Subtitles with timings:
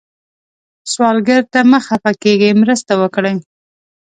[0.91, 3.35] سوالګر ته مه خفه کېږئ، مرسته وکړئ